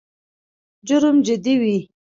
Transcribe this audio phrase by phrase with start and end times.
[0.87, 1.77] جرم جدي وي.